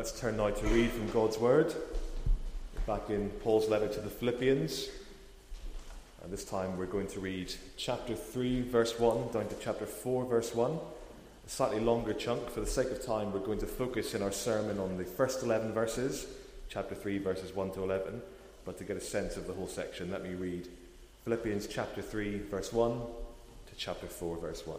[0.00, 1.74] Let's turn now to read from God's Word.
[2.86, 4.88] Back in Paul's letter to the Philippians.
[6.22, 10.24] And this time we're going to read chapter 3, verse 1, down to chapter 4,
[10.24, 10.70] verse 1.
[10.70, 10.80] A
[11.50, 12.48] slightly longer chunk.
[12.48, 15.42] For the sake of time, we're going to focus in our sermon on the first
[15.42, 16.26] 11 verses,
[16.70, 18.22] chapter 3, verses 1 to 11.
[18.64, 20.66] But to get a sense of the whole section, let me read
[21.24, 24.78] Philippians chapter 3, verse 1 to chapter 4, verse 1.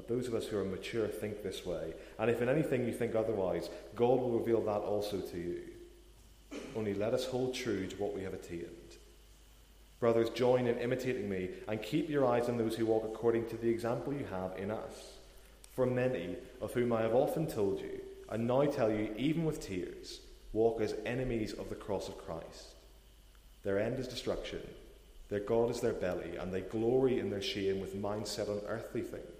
[0.00, 1.92] Let those of us who are mature think this way.
[2.18, 5.60] And if in anything you think otherwise, God will reveal that also to you.
[6.74, 8.96] Only let us hold true to what we have attained.
[9.98, 13.58] Brothers, join in imitating me and keep your eyes on those who walk according to
[13.58, 15.18] the example you have in us.
[15.72, 18.00] For many, of whom I have often told you,
[18.30, 20.20] and now tell you even with tears,
[20.54, 22.68] walk as enemies of the cross of Christ.
[23.64, 24.62] Their end is destruction,
[25.28, 28.62] their God is their belly, and they glory in their shame with mind set on
[28.66, 29.39] earthly things.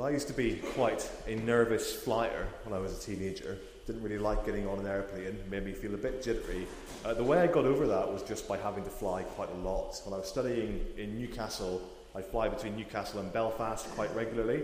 [0.00, 3.58] Well, I used to be quite a nervous flyer when I was a teenager.
[3.86, 6.66] Didn't really like getting on an airplane, made me feel a bit jittery.
[7.04, 9.58] Uh, the way I got over that was just by having to fly quite a
[9.58, 10.00] lot.
[10.06, 11.82] When I was studying in Newcastle,
[12.14, 14.62] I'd fly between Newcastle and Belfast quite regularly.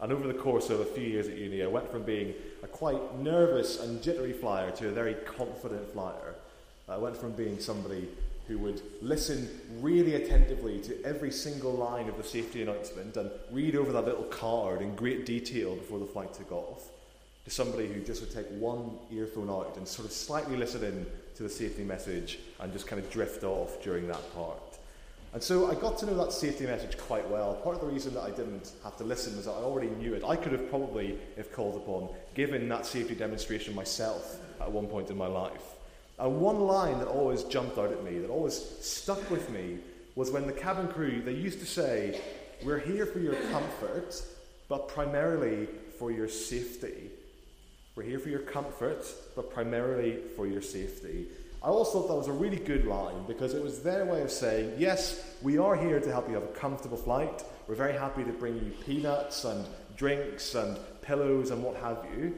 [0.00, 2.32] And over the course of a few years at uni, I went from being
[2.62, 6.36] a quite nervous and jittery flyer to a very confident flyer.
[6.88, 8.06] I went from being somebody
[8.48, 9.48] who would listen
[9.80, 14.24] really attentively to every single line of the safety announcement and read over that little
[14.24, 16.84] card in great detail before the flight took off,
[17.44, 21.06] to somebody who just would take one earphone out and sort of slightly listen in
[21.34, 24.58] to the safety message and just kind of drift off during that part.
[25.32, 27.54] And so I got to know that safety message quite well.
[27.56, 30.14] Part of the reason that I didn't have to listen was that I already knew
[30.14, 30.24] it.
[30.24, 35.10] I could have probably, if called upon, given that safety demonstration myself at one point
[35.10, 35.75] in my life.
[36.18, 39.78] And one line that always jumped out at me, that always stuck with me,
[40.14, 42.20] was when the cabin crew, they used to say,
[42.64, 44.22] We're here for your comfort,
[44.68, 45.68] but primarily
[45.98, 47.10] for your safety.
[47.94, 51.26] We're here for your comfort, but primarily for your safety.
[51.62, 54.30] I always thought that was a really good line because it was their way of
[54.30, 57.42] saying, Yes, we are here to help you have a comfortable flight.
[57.66, 59.66] We're very happy to bring you peanuts and
[59.96, 62.36] drinks and pillows and what have you.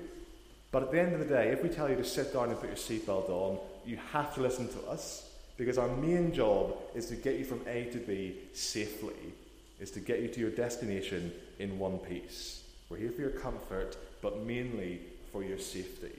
[0.70, 2.60] But at the end of the day, if we tell you to sit down and
[2.60, 7.06] put your seatbelt on, you have to listen to us because our main job is
[7.06, 9.32] to get you from A to B safely,
[9.80, 12.62] is to get you to your destination in one piece.
[12.90, 15.00] We're here for your comfort, but mainly
[15.32, 16.16] for your safety.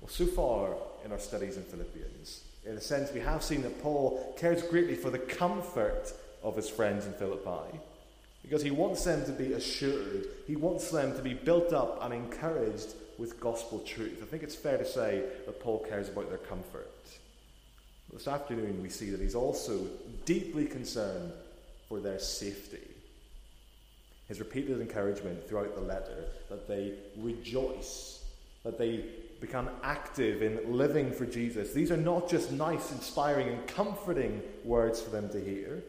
[0.00, 0.74] Well, so far
[1.04, 4.96] in our studies in Philippians, In a sense, we have seen that Paul cares greatly
[4.96, 6.12] for the comfort
[6.42, 7.78] of his friends in Philippi
[8.42, 12.14] because he wants them to be assured, he wants them to be built up and
[12.14, 14.20] encouraged with gospel truth.
[14.22, 16.90] I think it's fair to say that Paul cares about their comfort.
[18.12, 19.86] This afternoon, we see that he's also
[20.24, 21.32] deeply concerned
[21.88, 22.88] for their safety.
[24.28, 28.24] His repeated encouragement throughout the letter that they rejoice,
[28.64, 29.04] that they
[29.40, 31.72] become active in living for Jesus.
[31.72, 35.82] These are not just nice, inspiring, and comforting words for them to hear.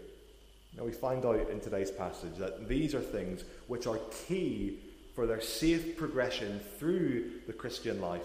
[0.75, 4.79] Now, we find out in today's passage that these are things which are key
[5.17, 8.21] for their safe progression through the Christian life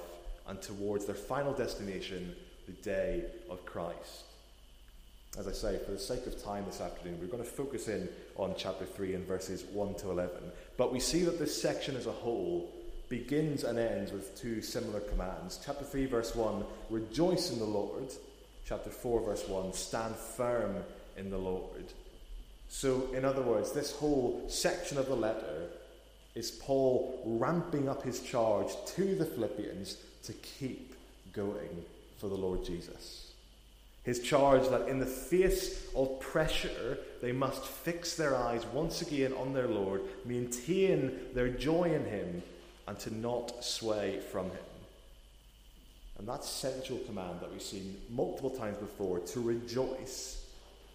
[0.46, 2.36] and towards their final destination,
[2.66, 4.24] the day of Christ.
[5.38, 8.10] As I say, for the sake of time this afternoon, we're going to focus in
[8.36, 10.36] on chapter 3 and verses 1 to 11.
[10.76, 12.70] But we see that this section as a whole
[13.08, 15.58] begins and ends with two similar commands.
[15.64, 18.12] Chapter 3, verse 1, rejoice in the Lord.
[18.66, 20.76] Chapter 4, verse 1, stand firm
[21.16, 21.86] in the Lord.
[22.68, 25.70] So, in other words, this whole section of the letter
[26.34, 30.94] is Paul ramping up his charge to the Philippians to keep
[31.32, 31.84] going
[32.19, 33.32] for the Lord Jesus.
[34.05, 39.32] His charge that in the face of pressure, they must fix their eyes once again
[39.34, 42.43] on their Lord, maintain their joy in Him,
[42.88, 44.56] and to not sway from Him.
[46.19, 50.46] And that central command that we've seen multiple times before to rejoice,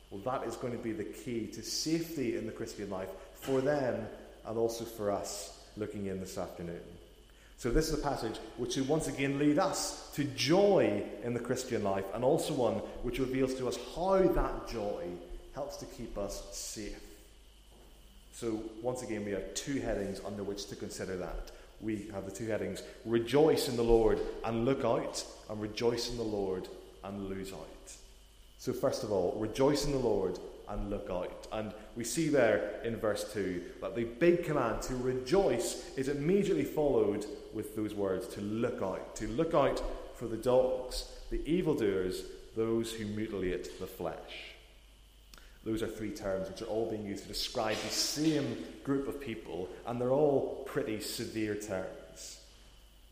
[0.09, 3.61] well, that is going to be the key to safety in the Christian life for
[3.61, 4.05] them
[4.47, 6.81] and also for us looking in this afternoon.
[7.57, 11.39] So, this is a passage which will once again lead us to joy in the
[11.39, 15.05] Christian life, and also one which reveals to us how that joy
[15.55, 16.99] helps to keep us safe.
[18.31, 21.51] So, once again, we have two headings under which to consider that.
[21.81, 26.17] We have the two headings rejoice in the Lord and look out, and rejoice in
[26.17, 26.67] the Lord
[27.03, 27.91] and lose out.
[28.59, 30.37] So, first of all, rejoice in the Lord
[30.69, 31.47] and look out.
[31.51, 36.63] And we see there in verse 2 that the big command to rejoice is immediately
[36.63, 39.15] followed with those words to look out.
[39.17, 39.81] To look out
[40.15, 42.23] for the dogs, the evildoers,
[42.55, 44.55] those who mutilate the flesh.
[45.63, 49.19] Those are three terms which are all being used to describe the same group of
[49.19, 52.39] people, and they're all pretty severe terms.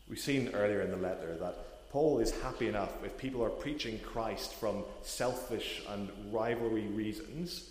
[0.08, 3.98] We've seen earlier in the letter that Paul is happy enough if people are preaching
[4.00, 7.70] Christ from selfish and rivalry reasons.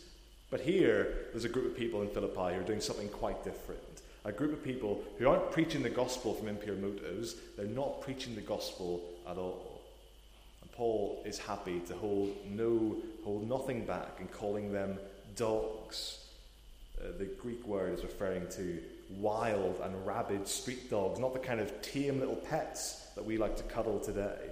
[0.49, 3.81] But here, there's a group of people in Philippi who are doing something quite different.
[4.23, 8.35] A group of people who aren't preaching the gospel from impure motives, they're not preaching
[8.35, 9.81] the gospel at all.
[10.61, 14.97] And Paul is happy to hold no, hold nothing back in calling them
[15.35, 16.19] dogs.
[16.99, 18.81] Uh, the Greek word is referring to
[19.17, 23.57] wild and rabid street dogs, not the kind of tame little pets that we like
[23.57, 24.49] to cuddle today.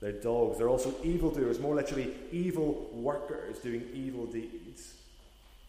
[0.00, 0.58] They're dogs.
[0.58, 4.94] They're also evildoers, more literally, evil workers doing evil deeds.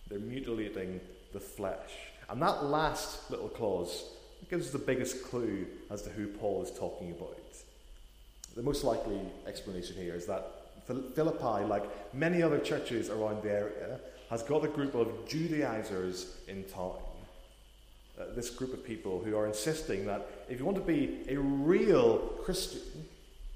[0.09, 0.99] They're mutilating
[1.33, 1.91] the flesh.
[2.29, 4.03] And that last little clause
[4.49, 7.37] gives us the biggest clue as to who Paul is talking about.
[8.55, 10.45] The most likely explanation here is that
[10.87, 16.63] Philippi, like many other churches around the area, has got a group of Judaizers in
[16.63, 16.95] town
[18.19, 21.37] uh, this group of people who are insisting that if you want to be a
[21.37, 22.81] real Christian,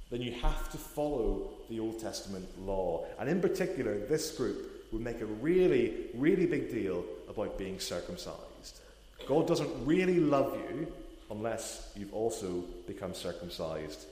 [0.09, 3.06] then you have to follow the Old Testament law.
[3.19, 8.79] And in particular, this group would make a really, really big deal about being circumcised.
[9.27, 10.91] God doesn't really love you
[11.29, 14.05] unless you've also become circumcised.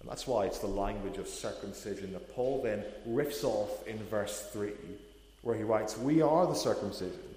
[0.00, 4.48] And that's why it's the language of circumcision that Paul then riffs off in verse
[4.52, 4.70] 3,
[5.42, 7.27] where he writes, We are the circumcision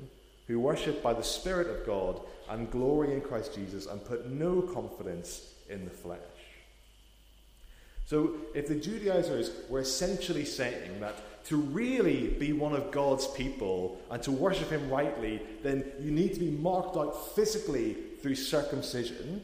[0.52, 4.62] who worship by the Spirit of God and glory in Christ Jesus and put no
[4.62, 6.20] confidence in the flesh.
[8.06, 14.02] So, if the Judaizers were essentially saying that to really be one of God's people
[14.12, 19.42] and to worship Him rightly, then you need to be marked out physically through circumcision,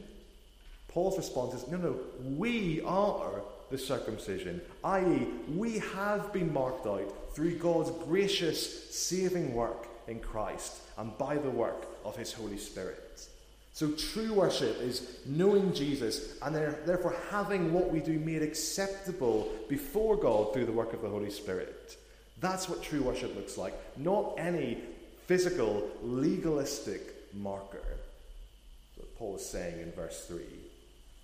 [0.89, 1.95] Paul's response is no, no,
[2.35, 9.87] we are the circumcision, i.e., we have been marked out through God's gracious saving work
[10.07, 13.27] in Christ and by the work of his Holy Spirit.
[13.73, 20.15] So, true worship is knowing Jesus and therefore having what we do made acceptable before
[20.15, 21.95] God through the work of the Holy Spirit.
[22.39, 24.79] That's what true worship looks like, not any
[25.27, 27.83] physical, legalistic marker.
[28.95, 30.39] What Paul is saying in verse 3.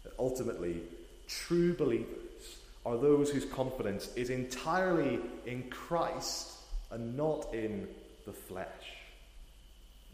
[0.04, 0.82] That ultimately,
[1.28, 6.52] true believers are those whose confidence is entirely in Christ
[6.92, 7.88] and not in
[8.25, 8.98] the flesh.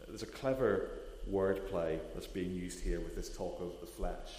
[0.08, 0.90] There's a clever
[1.30, 4.30] wordplay that's being used here with this talk of the flesh.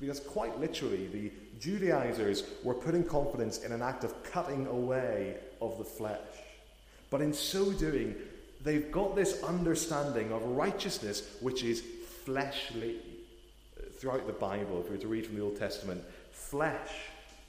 [0.00, 5.78] Because quite literally, the Judaizers were putting confidence in an act of cutting away of
[5.78, 6.20] the flesh.
[7.10, 8.14] But in so doing,
[8.62, 11.82] they've got this understanding of righteousness which is
[12.24, 12.96] fleshly.
[13.98, 16.90] Throughout the Bible, if we were to read from the Old Testament, flesh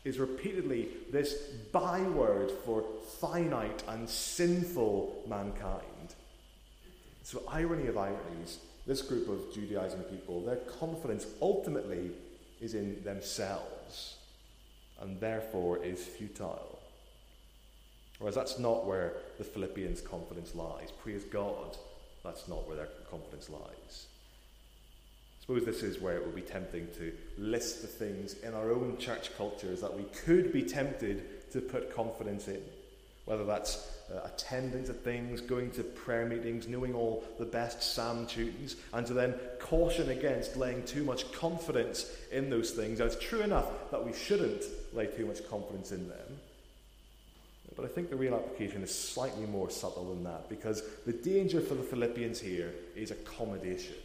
[0.08, 1.34] is repeatedly this
[1.72, 2.84] byword for
[3.20, 6.16] finite and sinful mankind.
[7.24, 12.12] So, irony of ironies, this group of Judaizing people, their confidence ultimately
[12.62, 14.16] is in themselves
[15.02, 16.80] and therefore is futile.
[18.20, 20.90] Whereas that's not where the Philippians' confidence lies.
[21.04, 21.78] Praise God,
[22.24, 24.08] that's not where their confidence lies.
[25.48, 28.98] Suppose this is where it would be tempting to list the things in our own
[28.98, 32.62] church cultures that we could be tempted to put confidence in.
[33.24, 38.28] Whether that's uh, attending to things, going to prayer meetings, knowing all the best psalm
[38.28, 43.00] tunes, and to then caution against laying too much confidence in those things.
[43.00, 46.40] It's true enough that we shouldn't lay too much confidence in them.
[47.78, 51.62] But I think the real application is slightly more subtle than that because the danger
[51.62, 53.96] for the Philippians here is accommodation.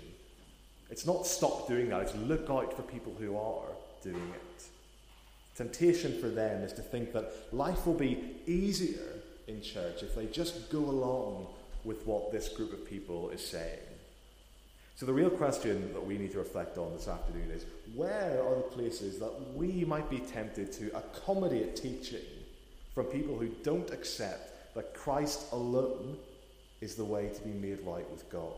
[0.93, 4.65] It's not stop doing that, it's look out for people who are doing it.
[5.57, 9.15] Temptation for them is to think that life will be easier
[9.49, 11.47] in church if they just go along
[11.85, 13.79] with what this group of people is saying.
[14.95, 18.57] So, the real question that we need to reflect on this afternoon is where are
[18.57, 22.21] the places that we might be tempted to accommodate teaching
[22.95, 26.19] from people who don't accept that Christ alone
[26.83, 28.53] is the way to be made right with God?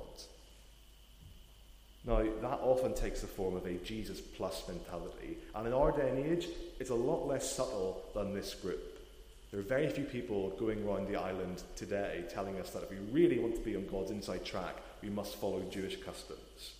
[2.06, 5.38] Now, that often takes the form of a Jesus plus mentality.
[5.54, 8.99] And in our day and age, it's a lot less subtle than this group.
[9.50, 12.99] There are very few people going around the island today telling us that if we
[13.12, 16.73] really want to be on God's inside track, we must follow Jewish customs.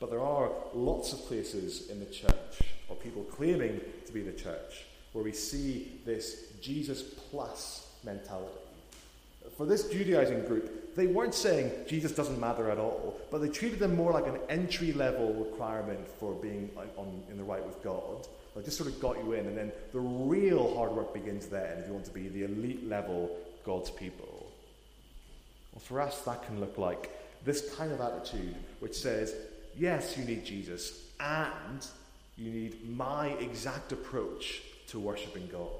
[0.00, 4.32] But there are lots of places in the church, or people claiming to be the
[4.32, 8.48] church, where we see this Jesus plus mentality.
[9.56, 13.78] For this Judaizing group, they weren't saying Jesus doesn't matter at all, but they treated
[13.78, 18.26] them more like an entry level requirement for being on, in the right with God
[18.56, 21.78] I just sort of got you in, and then the real hard work begins then
[21.78, 23.34] if you want to be the elite level
[23.64, 24.52] God's people.
[25.72, 27.10] Well, for us, that can look like
[27.44, 29.34] this kind of attitude which says,
[29.76, 31.86] yes, you need Jesus, and
[32.36, 35.70] you need my exact approach to worshipping God.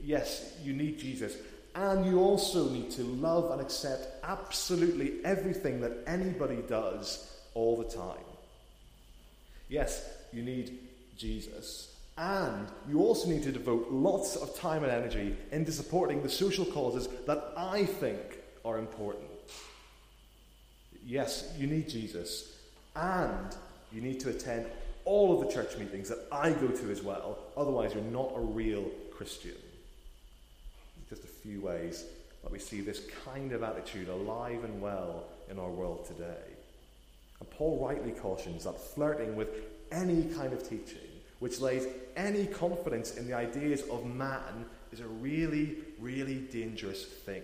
[0.00, 1.36] Yes, you need Jesus,
[1.74, 7.84] and you also need to love and accept absolutely everything that anybody does all the
[7.84, 8.24] time.
[9.68, 10.78] Yes, you need
[11.16, 11.94] Jesus.
[12.18, 16.64] And you also need to devote lots of time and energy into supporting the social
[16.64, 18.20] causes that I think
[18.64, 19.24] are important.
[21.06, 22.56] Yes, you need Jesus.
[22.96, 23.54] And
[23.92, 24.66] you need to attend
[25.04, 27.38] all of the church meetings that I go to as well.
[27.56, 29.56] Otherwise, you're not a real Christian.
[31.10, 32.06] Just a few ways
[32.42, 36.54] that we see this kind of attitude alive and well in our world today.
[37.40, 39.48] And Paul rightly cautions that flirting with
[39.92, 41.86] any kind of teaching which lays
[42.16, 47.42] any confidence in the ideas of man is a really, really dangerous thing,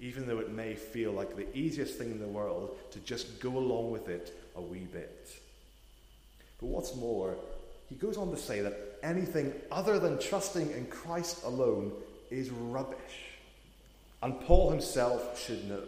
[0.00, 3.56] even though it may feel like the easiest thing in the world to just go
[3.56, 5.30] along with it a wee bit.
[6.60, 7.36] But what's more,
[7.88, 11.92] he goes on to say that anything other than trusting in Christ alone
[12.30, 12.98] is rubbish.
[14.22, 15.82] And Paul himself should know.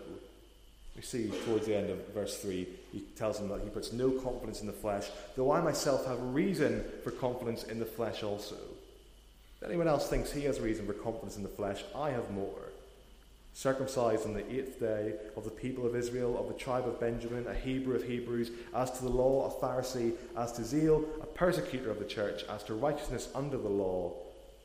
[0.96, 4.11] We see towards the end of verse 3, he tells them that he puts no
[4.11, 8.56] confidence in the flesh, though I myself have reason for confidence in the flesh also.
[9.61, 12.72] If anyone else thinks he has reason for confidence in the flesh, I have more.
[13.54, 17.46] Circumcised on the eighth day of the people of Israel, of the tribe of Benjamin,
[17.46, 21.90] a Hebrew of Hebrews, as to the law, a Pharisee, as to zeal, a persecutor
[21.90, 24.12] of the church, as to righteousness under the law,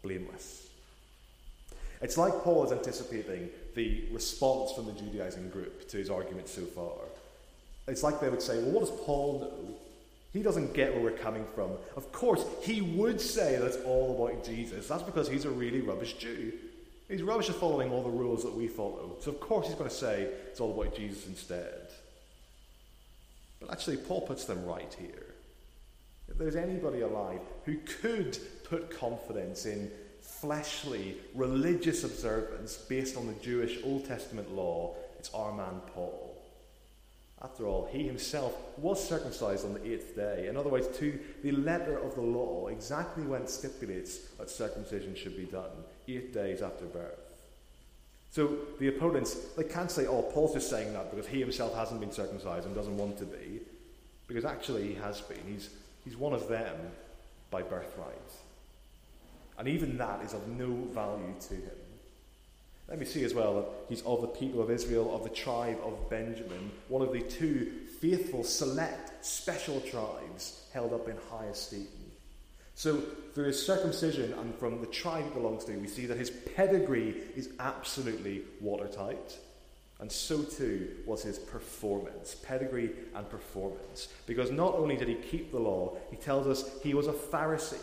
[0.03, 0.66] blameless.
[2.01, 6.61] It's like Paul is anticipating the response from the Judaizing group to his argument so
[6.61, 6.93] far.
[7.87, 9.75] It's like they would say, well, what does Paul know?
[10.33, 11.71] He doesn't get where we're coming from.
[11.95, 14.87] Of course, he would say that it's all about Jesus.
[14.87, 16.53] That's because he's a really rubbish Jew.
[17.07, 19.15] He's rubbish at following all the rules that we follow.
[19.21, 21.89] So, of course, he's going to say it's all about Jesus instead.
[23.59, 25.33] But actually, Paul puts them right here.
[26.27, 29.89] If there's anybody alive who could put confidence in
[30.27, 36.35] fleshly, religious observance based on the Jewish Old Testament law, it's our man Paul.
[37.41, 40.47] After all, he himself was circumcised on the eighth day.
[40.47, 45.15] In other words, to the letter of the law, exactly when it stipulates that circumcision
[45.15, 45.69] should be done,
[46.07, 47.19] eight days after birth.
[48.31, 52.01] So the opponents, they can't say, oh, Paul's just saying that because he himself hasn't
[52.01, 53.61] been circumcised and doesn't want to be.
[54.27, 55.39] Because actually, he has been.
[55.47, 55.69] He's,
[56.03, 56.75] he's one of them
[57.49, 58.31] by birthright.
[59.57, 61.71] And even that is of no value to him.
[62.87, 65.79] Let me see as well that he's of the people of Israel, of the tribe
[65.83, 71.87] of Benjamin, one of the two faithful, select, special tribes held up in high esteem.
[72.75, 73.01] So,
[73.33, 77.15] through his circumcision and from the tribe he belongs to, we see that his pedigree
[77.35, 79.37] is absolutely watertight.
[79.99, 84.09] And so too was his performance, pedigree and performance.
[84.27, 87.81] Because not only did he keep the law, he tells us he was a Pharisee.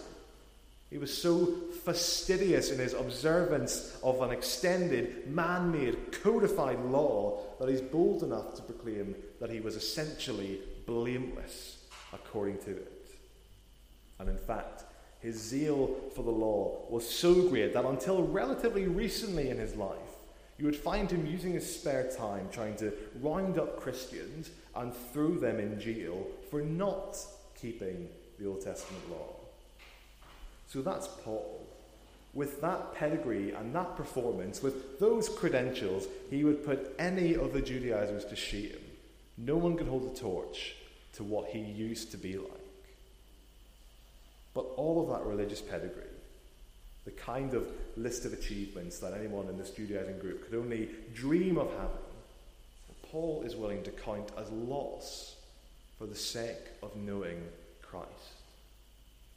[0.94, 1.46] He was so
[1.84, 8.54] fastidious in his observance of an extended, man made, codified law that he's bold enough
[8.54, 11.78] to proclaim that he was essentially blameless
[12.12, 13.08] according to it.
[14.20, 14.84] And in fact,
[15.18, 19.98] his zeal for the law was so great that until relatively recently in his life,
[20.60, 25.30] you would find him using his spare time trying to round up Christians and throw
[25.30, 27.18] them in jail for not
[27.60, 28.08] keeping
[28.38, 29.43] the Old Testament law.
[30.68, 31.61] So that's Paul.
[32.33, 37.61] With that pedigree and that performance, with those credentials, he would put any of the
[37.61, 38.76] Judaizers to shame.
[39.38, 40.75] No one could hold a torch
[41.14, 42.50] to what he used to be like.
[44.52, 46.02] But all of that religious pedigree,
[47.04, 51.59] the kind of list of achievements that anyone in this Judaizing group could only dream
[51.59, 51.99] of having,
[53.11, 55.37] Paul is willing to count as loss
[55.99, 57.40] for the sake of knowing
[57.80, 58.09] Christ.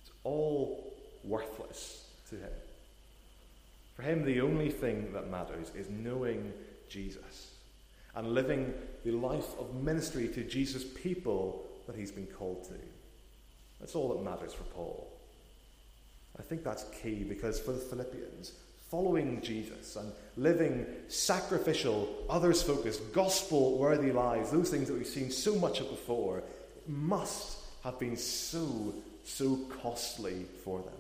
[0.02, 0.94] It's all
[1.28, 2.50] worthless to him.
[3.96, 6.54] For him, the only thing that matters is knowing
[6.90, 7.52] Jesus
[8.16, 12.76] and living the life of ministry to Jesus' people that he's been called to.
[13.80, 15.08] That's all that matters for Paul.
[16.38, 18.54] I think that's key because for the Philippians,
[18.90, 25.32] following Jesus and living sacrificial, others focused, gospel worthy lives, those things that we've seen
[25.32, 26.44] so much of before,
[26.88, 28.94] must have been so,
[29.24, 30.94] so costly for them.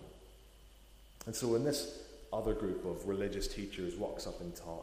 [1.28, 2.00] And so when this
[2.32, 4.80] other group of religious teachers walks up in town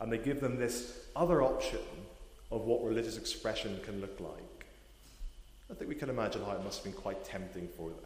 [0.00, 1.80] and they give them this other option
[2.52, 4.66] of what religious expression can look like,
[5.70, 7.98] I think we can imagine how it must have been quite tempting for them.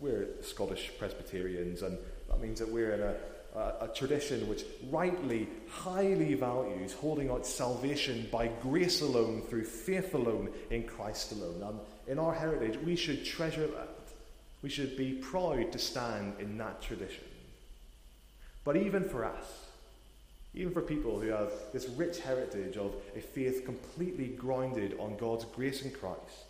[0.00, 1.96] We're Scottish Presbyterians, and
[2.28, 8.26] that means that we're in a, a, tradition which rightly, highly values holding out salvation
[8.32, 11.62] by grace alone, through faith alone, in Christ alone.
[11.62, 13.89] And in our heritage, we should treasure that.
[14.62, 17.24] We should be proud to stand in that tradition.
[18.64, 19.66] But even for us,
[20.54, 25.44] even for people who have this rich heritage of a faith completely grounded on God's
[25.46, 26.44] grace in Christ,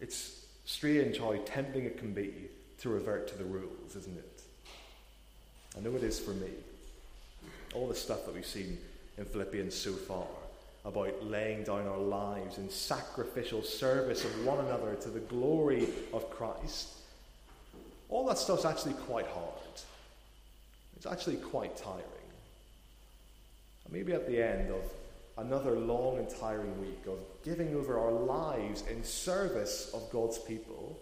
[0.00, 2.32] it's strange how tempting it can be
[2.78, 4.42] to revert to the rules, isn't it?
[5.76, 6.50] I know it is for me.
[7.74, 8.78] All the stuff that we've seen
[9.16, 10.26] in Philippians so far
[10.84, 16.28] about laying down our lives in sacrificial service of one another to the glory of
[16.30, 16.88] Christ,
[18.08, 19.46] all that stuff's actually quite hard.
[20.96, 22.02] It's actually quite tiring.
[23.84, 24.82] And maybe at the end of
[25.38, 30.98] another long and tiring week of giving over our lives in service of God's people,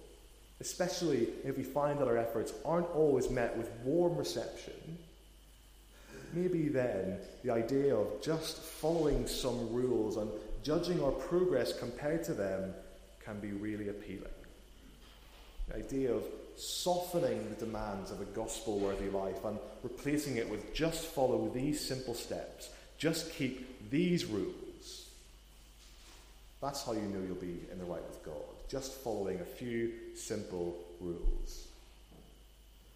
[0.60, 4.98] especially if we find that our efforts aren't always met with warm reception,
[6.32, 10.30] maybe then the idea of just following some rules and
[10.62, 12.74] judging our progress compared to them
[13.24, 14.24] can be really appealing.
[15.68, 16.24] The idea of
[16.56, 21.80] softening the demands of a gospel worthy life and replacing it with just follow these
[21.80, 25.06] simple steps, just keep these rules.
[26.60, 28.34] That's how you know you'll be in the right with God,
[28.68, 31.66] just following a few simple rules.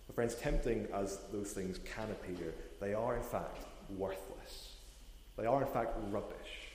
[0.06, 3.58] But friends, tempting as those things can appear, they are in fact
[3.90, 4.72] worthless.
[5.36, 6.70] They are in fact rubbish.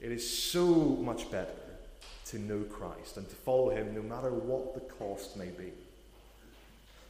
[0.00, 1.50] It is so much better
[2.26, 5.72] to know Christ and to follow him no matter what the cost may be.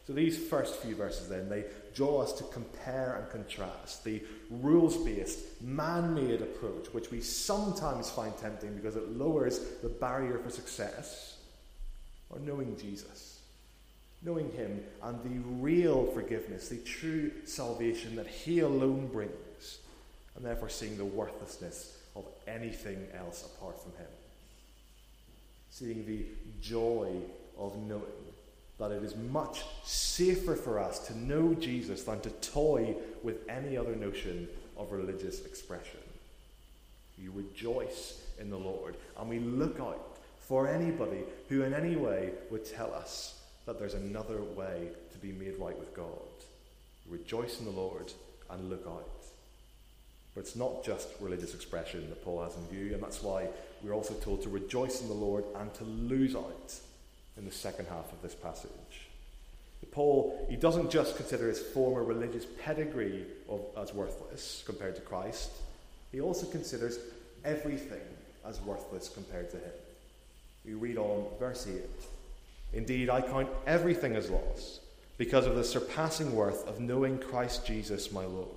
[0.07, 1.65] So these first few verses then, they
[1.95, 8.75] draw us to compare and contrast the rules-based, man-made approach, which we sometimes find tempting
[8.75, 11.39] because it lowers the barrier for success,
[12.29, 13.34] or knowing Jesus,
[14.25, 19.79] knowing him and the real forgiveness, the true salvation that he alone brings,
[20.37, 24.11] and therefore seeing the worthlessness of anything else apart from him.
[25.71, 26.25] Seeing the
[26.63, 27.11] joy
[27.59, 28.03] of knowing
[28.79, 33.77] that it is much safer for us to know Jesus than to toy with any
[33.77, 36.01] other notion of religious expression.
[37.19, 42.33] You rejoice in the Lord and we look out for anybody who in any way
[42.51, 46.07] would tell us that there's another way to be made right with God.
[47.09, 48.13] Rejoice in the Lord
[48.51, 49.09] and look out.
[50.35, 53.49] But it's not just religious expression that Paul has in view, and that's why
[53.83, 56.75] we're also told to rejoice in the Lord and to lose out
[57.37, 58.71] in the second half of this passage.
[59.93, 65.51] Paul, he doesn't just consider his former religious pedigree of, as worthless compared to Christ,
[66.11, 66.99] he also considers
[67.45, 68.01] everything
[68.45, 69.73] as worthless compared to him.
[70.65, 71.81] We read on verse 8
[72.75, 74.81] Indeed, I count everything as loss
[75.17, 78.49] because of the surpassing worth of knowing Christ Jesus my Lord.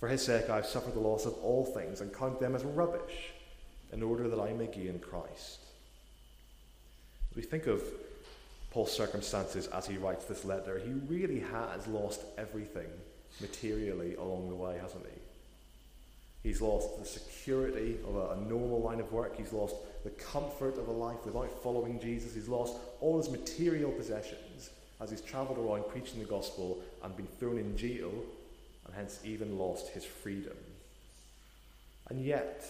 [0.00, 2.64] For his sake I have suffered the loss of all things and count them as
[2.64, 3.30] rubbish
[3.92, 5.60] in order that I may gain Christ.
[7.30, 7.82] As we think of
[8.76, 10.78] Paul's circumstances as he writes this letter.
[10.78, 12.88] He really has lost everything
[13.40, 15.20] materially along the way, hasn't he?
[16.42, 19.36] He's lost the security of a, a, normal line of work.
[19.36, 22.34] He's lost the comfort of a life without following Jesus.
[22.34, 24.70] He's lost all his material possessions
[25.00, 28.12] as he's travelled around preaching the gospel and been thrown in jail,
[28.86, 30.56] and hence even lost his freedom.
[32.08, 32.64] And yet,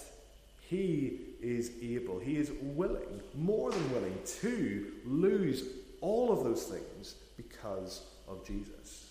[0.68, 5.64] he is able, he is willing, more than willing, to lose
[6.00, 9.11] all of those things because of Jesus.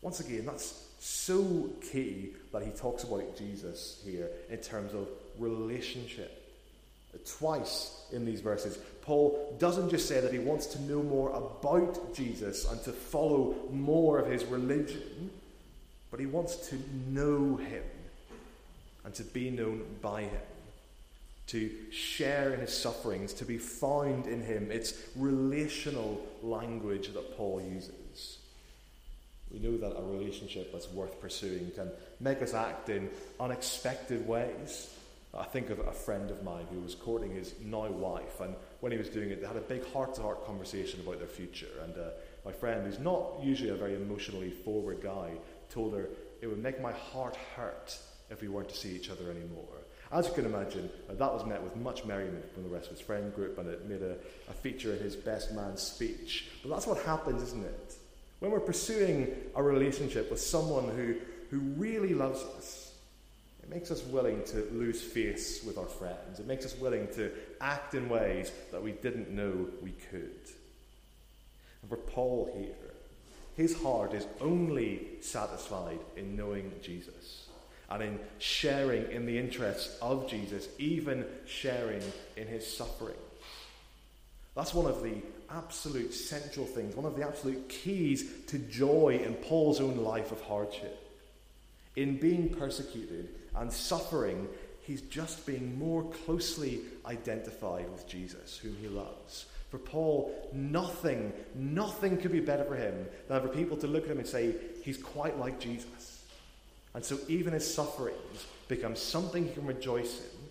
[0.00, 6.42] Once again, that's so key that he talks about Jesus here in terms of relationship.
[7.24, 12.14] Twice in these verses, Paul doesn't just say that he wants to know more about
[12.14, 15.30] Jesus and to follow more of his religion,
[16.10, 17.84] but he wants to know him
[19.04, 20.40] and to be known by him
[21.46, 24.68] to share in his sufferings, to be found in him.
[24.70, 27.92] It's relational language that Paul uses.
[29.56, 31.90] We know that a relationship that's worth pursuing can
[32.20, 33.08] make us act in
[33.40, 34.94] unexpected ways.
[35.32, 38.92] I think of a friend of mine who was courting his now wife, and when
[38.92, 41.68] he was doing it, they had a big heart to heart conversation about their future.
[41.84, 42.08] And uh,
[42.44, 45.30] my friend, who's not usually a very emotionally forward guy,
[45.70, 46.08] told her,
[46.42, 49.84] It would make my heart hurt if we weren't to see each other anymore.
[50.12, 52.98] As you can imagine, uh, that was met with much merriment from the rest of
[52.98, 54.16] his friend group, and it made a,
[54.50, 56.48] a feature in his best man speech.
[56.62, 57.96] But that's what happens, isn't it?
[58.40, 61.14] When we're pursuing a relationship with someone who,
[61.50, 62.92] who really loves us,
[63.62, 66.38] it makes us willing to lose face with our friends.
[66.38, 70.38] It makes us willing to act in ways that we didn't know we could.
[71.82, 72.92] And for Paul here,
[73.56, 77.46] his heart is only satisfied in knowing Jesus
[77.90, 82.02] and in sharing in the interests of Jesus, even sharing
[82.36, 83.16] in his suffering.
[84.54, 85.14] That's one of the
[85.50, 90.40] absolute central things, one of the absolute keys to joy in Paul's own life of
[90.42, 91.02] hardship.
[91.96, 94.48] In being persecuted and suffering,
[94.82, 99.46] he's just being more closely identified with Jesus, whom he loves.
[99.70, 104.10] For Paul, nothing, nothing could be better for him than for people to look at
[104.10, 106.22] him and say, he's quite like Jesus.
[106.94, 110.48] And so even his sufferings become something he can rejoice in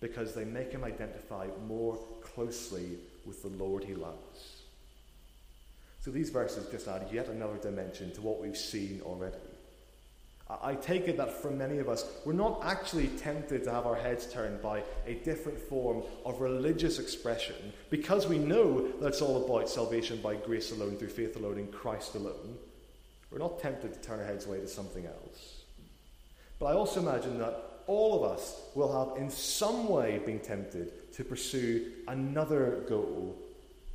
[0.00, 4.62] because they make him identify more closely with the Lord he loves.
[6.00, 9.36] So these verses just add yet another dimension to what we've seen already.
[10.60, 13.94] I take it that for many of us, we're not actually tempted to have our
[13.94, 19.44] heads turned by a different form of religious expression because we know that it's all
[19.44, 22.58] about salvation by grace alone, through faith alone, in Christ alone.
[23.30, 25.62] We're not tempted to turn our heads away to something else.
[26.58, 30.92] But I also imagine that all of us will have in some way been tempted
[31.14, 33.36] to pursue another goal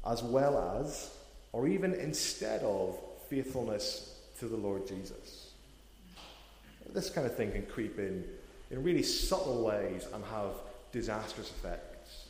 [0.06, 1.12] as well as,
[1.52, 2.98] or even instead of,
[3.30, 5.52] faithfulness to the Lord Jesus.
[6.94, 8.24] This kind of thing can creep in
[8.72, 10.52] in really subtle ways and have
[10.92, 12.26] disastrous effects.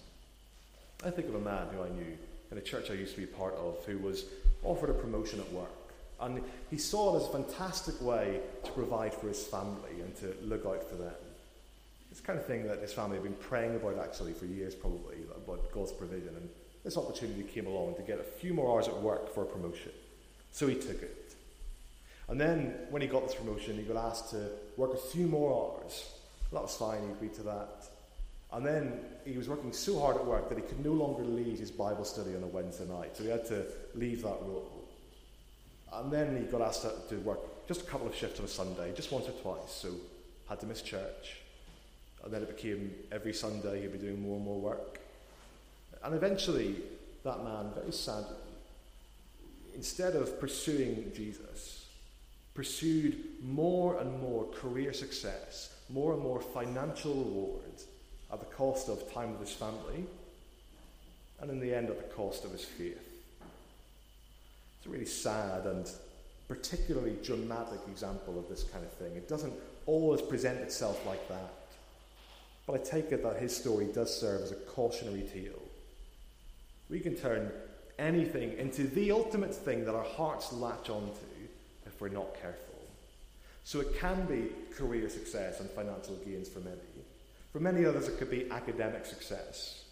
[1.05, 2.17] I think of a man who I knew
[2.51, 4.25] in a church I used to be part of who was
[4.63, 5.69] offered a promotion at work.
[6.19, 10.35] And he saw it as a fantastic way to provide for his family and to
[10.41, 11.13] look out for them.
[12.17, 15.17] It's kind of thing that his family had been praying about actually for years, probably,
[15.35, 16.29] about God's provision.
[16.29, 16.49] And
[16.83, 19.91] this opportunity came along to get a few more hours at work for a promotion.
[20.51, 21.35] So he took it.
[22.27, 25.75] And then when he got this promotion, he got asked to work a few more
[25.79, 26.09] hours.
[26.51, 27.85] That was fine, he agreed to that.
[28.51, 31.59] And then he was working so hard at work that he could no longer lead
[31.59, 33.15] his Bible study on a Wednesday night.
[33.15, 34.89] So he had to leave that role.
[35.93, 38.91] And then he got asked to work just a couple of shifts on a Sunday,
[38.95, 39.89] just once or twice, so
[40.49, 41.41] had to miss church.
[42.27, 44.99] And then it became every Sunday he'd be doing more and more work.
[46.03, 46.75] And eventually,
[47.23, 48.35] that man, very sadly,
[49.73, 51.85] instead of pursuing Jesus,
[52.53, 57.85] pursued more and more career success, more and more financial rewards
[58.33, 60.03] at the cost of time with his family,
[61.39, 62.99] and in the end at the cost of his faith.
[64.79, 65.89] It's a really sad and
[66.49, 69.15] particularly dramatic example of this kind of thing.
[69.15, 69.53] It doesn't
[69.85, 71.53] always present itself like that.
[72.67, 75.61] But I take it that his story does serve as a cautionary tale.
[76.89, 77.51] We can turn
[77.97, 81.15] anything into the ultimate thing that our hearts latch onto
[81.85, 82.75] if we're not careful.
[83.63, 86.77] So it can be career success and financial gains for many.
[87.51, 89.83] For many others, it could be academic success,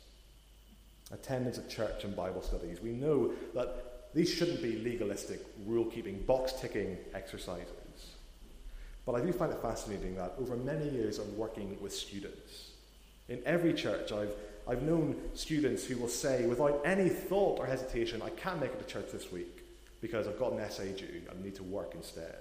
[1.11, 2.81] attendance at church and Bible studies.
[2.81, 7.84] We know that these shouldn't be legalistic, rule keeping, box ticking exercises.
[9.05, 12.71] But I do find it fascinating that over many years of working with students,
[13.29, 14.33] in every church I've,
[14.67, 18.79] I've known students who will say, without any thought or hesitation, I can't make it
[18.79, 19.63] to church this week
[20.01, 22.35] because I've got an essay due and need to work instead.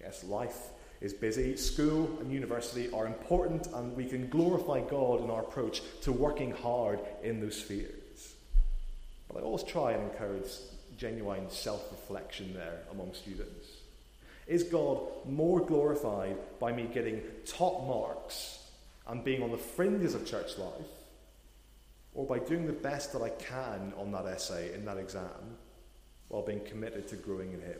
[0.00, 1.56] Yes, life is busy.
[1.56, 6.50] School and university are important, and we can glorify God in our approach to working
[6.50, 8.34] hard in those spheres.
[9.28, 10.50] But I always try and encourage
[10.96, 13.66] genuine self reflection there among students.
[14.50, 18.58] Is God more glorified by me getting top marks
[19.06, 20.90] and being on the fringes of church life,
[22.14, 25.56] or by doing the best that I can on that essay in that exam
[26.26, 27.78] while being committed to growing in Him?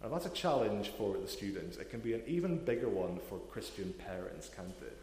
[0.00, 1.76] And that's a challenge for the students.
[1.76, 4.96] It can be an even bigger one for Christian parents, can't it?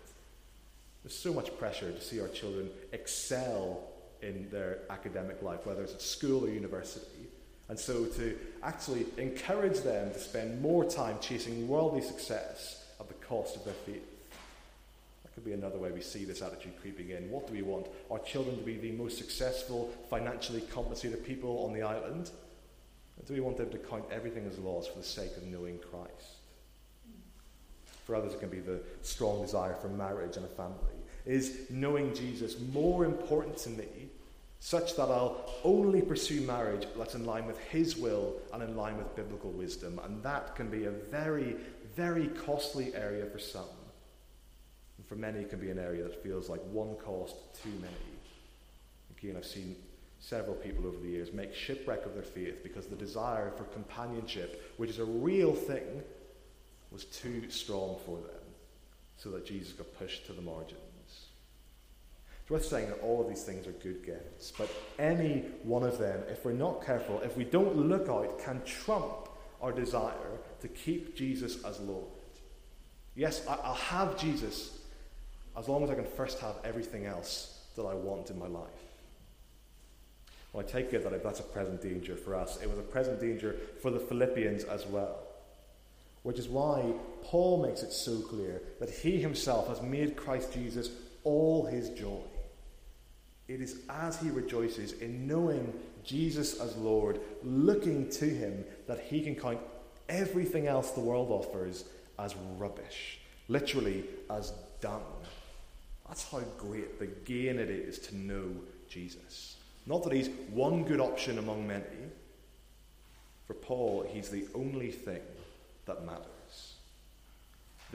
[1.04, 3.84] There's so much pressure to see our children excel
[4.22, 7.28] in their academic life, whether it's at school or university.
[7.68, 13.16] And so to actually encourage them to spend more time chasing worldly success at the
[13.16, 14.04] cost of their faith.
[15.24, 17.30] That could be another way we see this attitude creeping in.
[17.32, 17.88] What do we want?
[18.12, 22.30] Our children to be the most successful, financially compensated people on the island?
[23.26, 26.36] do we want them to count everything as loss for the sake of knowing Christ?
[28.06, 30.76] For others, it can be the strong desire for marriage and a family.
[31.26, 34.05] Is knowing Jesus more important to me,
[34.66, 38.98] such that I'll only pursue marriage that's in line with His will and in line
[38.98, 40.02] with biblical wisdom?
[40.04, 41.56] And that can be a very,
[41.96, 43.70] very costly area for some.
[44.98, 47.94] And for many, it can be an area that feels like one cost too many.
[49.16, 49.76] Again, I've seen
[50.20, 54.74] several people over the years make shipwreck of their faith because the desire for companionship,
[54.78, 56.02] which is a real thing,
[56.92, 58.42] was too strong for them,
[59.18, 60.95] so that Jesus got pushed to the margins.
[62.46, 65.98] It's worth saying that all of these things are good gifts, but any one of
[65.98, 69.30] them, if we're not careful, if we don't look out, can trump
[69.64, 72.06] our desire to keep Jesus as Lord.
[73.16, 74.78] Yes, I'll have Jesus
[75.58, 78.70] as long as I can first have everything else that I want in my life.
[80.54, 83.20] Well, I take it that that's a present danger for us, it was a present
[83.20, 85.18] danger for the Philippians as well.
[86.22, 90.92] Which is why Paul makes it so clear that he himself has made Christ Jesus
[91.24, 92.22] all his joy.
[93.48, 99.22] It is as he rejoices in knowing Jesus as Lord, looking to him, that he
[99.22, 99.60] can count
[100.10, 101.86] everything else the world offers
[102.18, 105.04] as rubbish, literally as dung.
[106.08, 108.50] That's how great the gain it is to know
[108.88, 109.58] Jesus.
[109.86, 111.86] Not that he's one good option among many.
[113.46, 115.22] For Paul, he's the only thing
[115.86, 116.35] that matters.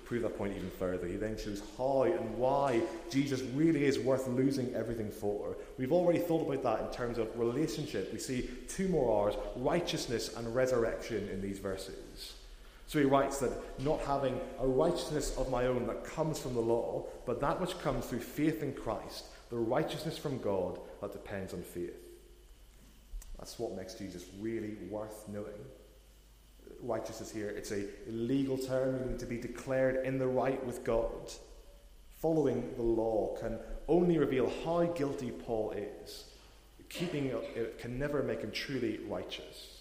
[0.00, 3.98] To prove that point even further, he then shows how and why Jesus really is
[3.98, 5.58] worth losing everything for.
[5.76, 8.10] We've already thought about that in terms of relationship.
[8.10, 12.32] We see two more R's righteousness and resurrection in these verses.
[12.86, 16.60] So he writes that not having a righteousness of my own that comes from the
[16.60, 21.52] law, but that which comes through faith in Christ, the righteousness from God that depends
[21.52, 21.94] on faith.
[23.38, 25.60] That's what makes Jesus really worth knowing.
[26.80, 31.32] Righteousness here, it's a legal term meaning to be declared in the right with God.
[32.20, 36.24] Following the law can only reveal how guilty Paul is.
[36.88, 39.80] Keeping it can never make him truly righteous.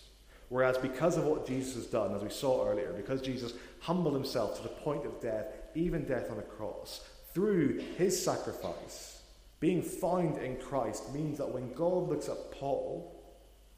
[0.50, 4.58] Whereas, because of what Jesus has done, as we saw earlier, because Jesus humbled himself
[4.58, 7.02] to the point of death, even death on a cross,
[7.34, 9.22] through his sacrifice,
[9.60, 13.16] being found in Christ means that when God looks at Paul,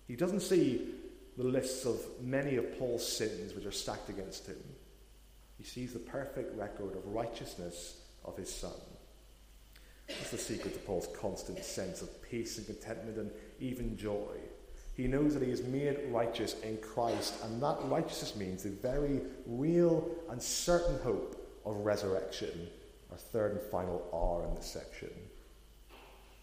[0.07, 0.87] he doesn't see
[1.37, 4.57] the lists of many of Paul's sins which are stacked against him.
[5.57, 8.71] He sees the perfect record of righteousness of his Son.
[10.07, 14.35] That's the secret to Paul's constant sense of peace and contentment and even joy.
[14.97, 19.21] He knows that he is made righteous in Christ, and that righteousness means the very
[19.45, 22.67] real and certain hope of resurrection,
[23.11, 25.09] our third and final R in this section.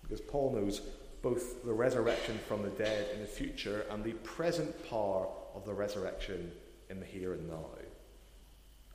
[0.03, 0.81] Because Paul knows
[1.22, 5.74] both the resurrection from the dead in the future and the present power of the
[5.74, 6.52] resurrection
[6.90, 7.66] in the here and now.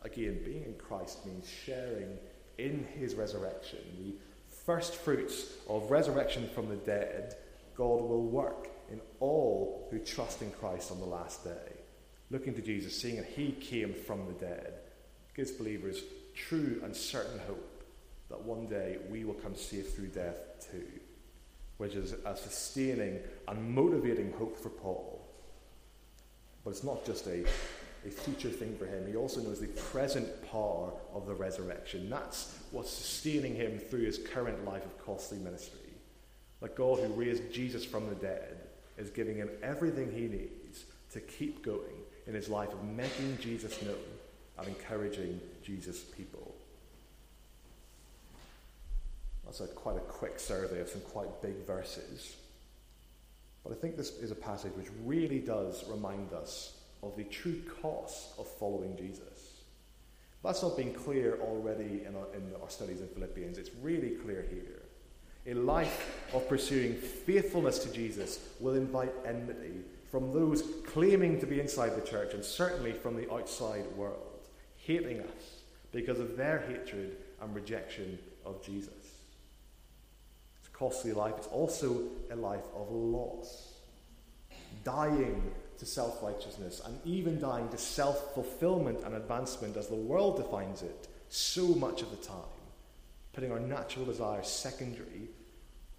[0.03, 2.17] Again, being in Christ means sharing
[2.57, 3.79] in his resurrection.
[3.99, 4.15] The
[4.65, 7.36] first fruits of resurrection from the dead,
[7.75, 11.73] God will work in all who trust in Christ on the last day.
[12.29, 14.73] Looking to Jesus, seeing that he came from the dead,
[15.36, 16.03] gives believers
[16.36, 17.83] true and certain hope
[18.29, 20.36] that one day we will come safe through death
[20.71, 20.86] too,
[21.77, 25.27] which is a sustaining and motivating hope for Paul.
[26.63, 27.43] But it's not just a,
[28.05, 32.09] a future thing for him, he also knows the present power of the resurrection.
[32.09, 35.79] That's what's sustaining him through his current life of costly ministry.
[36.62, 38.57] That God, who raised Jesus from the dead,
[38.97, 43.81] is giving him everything he needs to keep going in his life of making Jesus
[43.81, 43.95] known
[44.57, 46.53] and encouraging Jesus' people.
[49.45, 52.36] That's a, quite a quick survey of some quite big verses.
[53.63, 57.62] But I think this is a passage which really does remind us of the true
[57.82, 59.53] cost of following Jesus.
[60.43, 63.58] That's not been clear already in our, in our studies in Philippians.
[63.58, 64.82] It's really clear here.
[65.45, 69.75] A life of pursuing faithfulness to Jesus will invite enmity
[70.10, 74.39] from those claiming to be inside the church and certainly from the outside world,
[74.77, 79.03] hating us because of their hatred and rejection of Jesus.
[80.84, 81.36] Costly life.
[81.38, 83.72] It's also a life of loss.
[84.84, 85.41] Dying
[85.78, 90.82] to self righteousness and even dying to self fulfillment and advancement as the world defines
[90.82, 92.60] it so much of the time
[93.32, 95.30] putting our natural desires secondary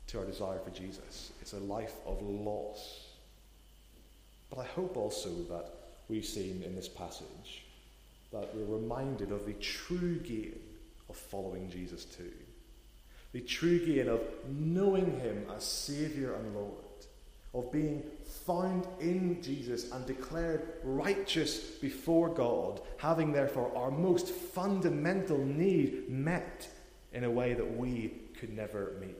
[0.08, 1.32] to our desire for Jesus.
[1.40, 3.06] It's a life of loss.
[4.50, 5.70] But I hope also that
[6.10, 7.64] we've seen in this passage
[8.32, 10.60] that we're reminded of the true gain
[11.08, 12.32] of following Jesus too.
[13.34, 16.70] The true gain of knowing Him as Saviour and Lord,
[17.52, 18.04] of being
[18.46, 26.68] found in Jesus and declared righteous before God, having therefore our most fundamental need met
[27.12, 29.16] in a way that we could never meet.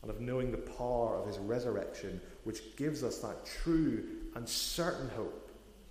[0.00, 4.02] And of knowing the power of his resurrection, which gives us that true
[4.34, 5.50] and certain hope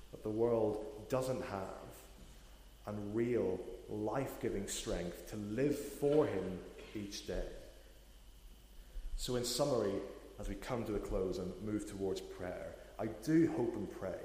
[0.10, 1.92] that the world doesn't have,
[2.88, 6.60] and real life giving strength to live for him
[6.96, 7.46] each day.
[9.16, 9.94] So, in summary,
[10.40, 14.18] as we come to a close and move towards prayer, I do hope and pray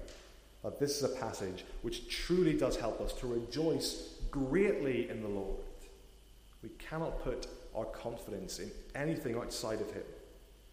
[0.63, 5.29] that this is a passage which truly does help us to rejoice greatly in the
[5.29, 5.59] Lord
[6.67, 10.03] we cannot put our confidence in anything outside of Him.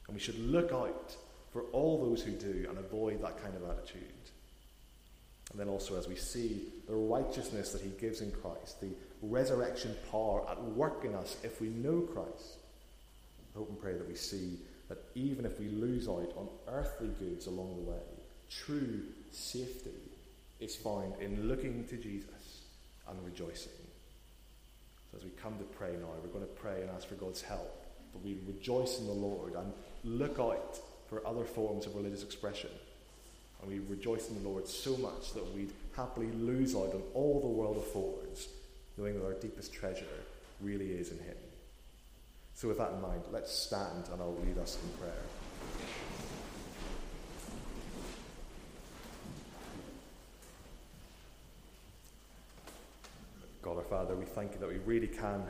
[0.07, 1.15] And we should look out
[1.51, 4.22] for all those who do and avoid that kind of attitude.
[5.53, 8.89] And then also, as we see the righteousness that He gives in Christ, the
[9.21, 12.57] resurrection power at work in us if we know Christ,
[13.53, 14.57] I hope and pray that we see
[14.89, 18.01] that even if we lose out on earthly goods along the way,
[18.49, 19.91] true safety
[20.59, 22.61] is found in looking to Jesus
[23.07, 23.71] and rejoicing.
[25.11, 27.43] So as we come to pray now, we're going to pray and ask for God's
[27.43, 27.85] help.
[28.11, 29.71] But we rejoice in the Lord and
[30.03, 32.69] look out for other forms of religious expression.
[33.63, 37.39] And we rejoice in the Lord so much that we'd happily lose out on all
[37.39, 38.49] the world affords,
[38.97, 40.05] knowing that our deepest treasure
[40.61, 41.35] really is in Him.
[42.55, 45.13] So, with that in mind, let's stand and I'll lead us in prayer.
[53.61, 55.45] God our Father, we thank you that we really can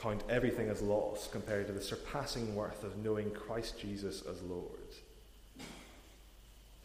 [0.00, 4.78] count everything as loss compared to the surpassing worth of knowing Christ Jesus as Lord.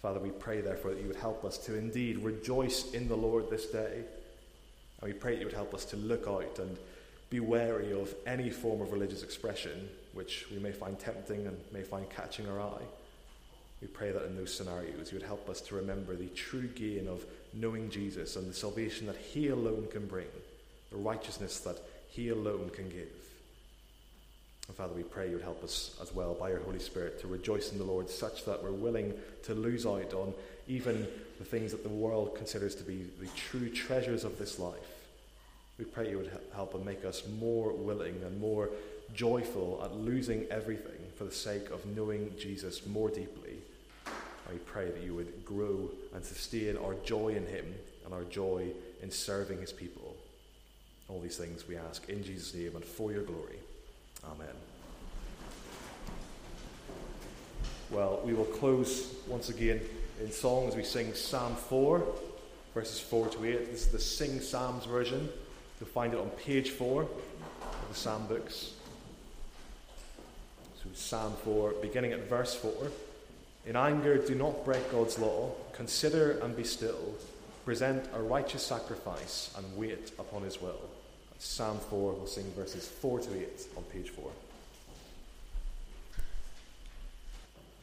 [0.03, 3.49] Father, we pray therefore that you would help us to indeed rejoice in the Lord
[3.49, 4.03] this day.
[5.01, 6.77] And we pray that you would help us to look out and
[7.31, 11.81] be wary of any form of religious expression which we may find tempting and may
[11.81, 12.85] find catching our eye.
[13.81, 17.07] We pray that in those scenarios you would help us to remember the true gain
[17.07, 20.27] of knowing Jesus and the salvation that he alone can bring
[20.93, 23.22] the righteousness that He alone can give.
[24.67, 27.27] And Father, we pray you would help us as well by your Holy Spirit to
[27.27, 30.33] rejoice in the Lord such that we're willing to lose out on
[30.67, 34.77] even the things that the world considers to be the true treasures of this life.
[35.77, 38.69] We pray you would help and make us more willing and more
[39.13, 43.57] joyful at losing everything for the sake of knowing Jesus more deeply.
[44.05, 47.65] I pray that you would grow and sustain our joy in Him
[48.05, 48.67] and our joy
[49.01, 50.15] in serving His people.
[51.09, 53.59] All these things we ask in Jesus' name and for your glory.
[54.25, 54.55] Amen.
[57.91, 59.81] Well, we will close once again
[60.21, 62.05] in song as we sing Psalm 4,
[62.73, 63.71] verses 4 to 8.
[63.71, 65.29] This is the Sing Psalms version.
[65.79, 67.09] You'll find it on page 4 of
[67.89, 68.71] the Psalm books.
[70.81, 72.71] So, Psalm 4, beginning at verse 4.
[73.65, 75.51] In anger, do not break God's law.
[75.73, 77.15] Consider and be still.
[77.65, 80.81] Present a righteous sacrifice and wait upon his will.
[81.39, 82.13] Psalm 4.
[82.13, 84.31] We'll sing verses 4 to 8 on page 4.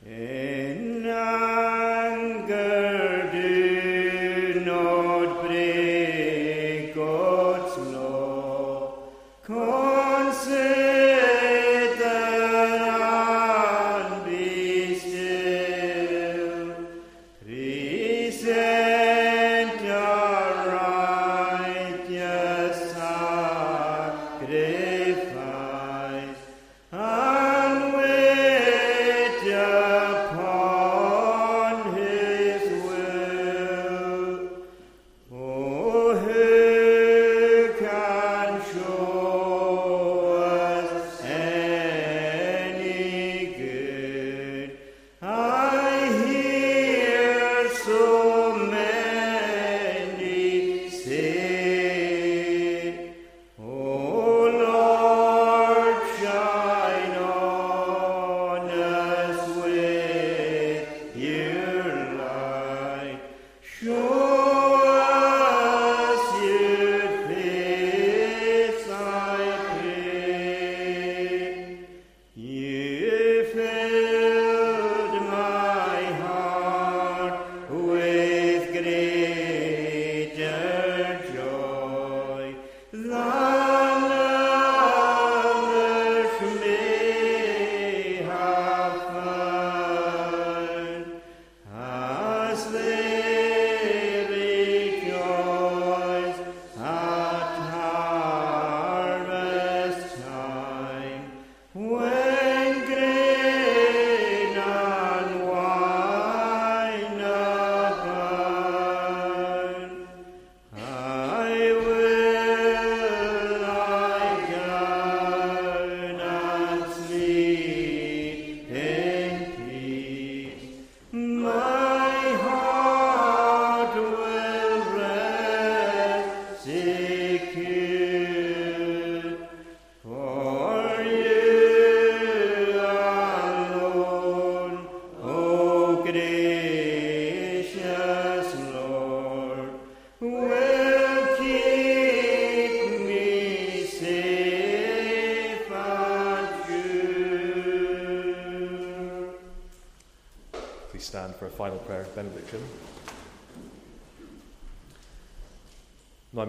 [0.07, 3.00] In anger.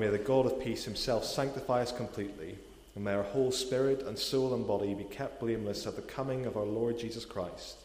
[0.02, 2.58] may the God of peace himself sanctify us completely,
[2.96, 6.48] and may our whole spirit and soul and body be kept blameless at the coming
[6.48, 7.78] of our Lord Jesus Christ.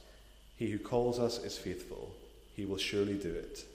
[0.56, 2.14] He who calls us is faithful,
[2.54, 3.66] he will surely do it.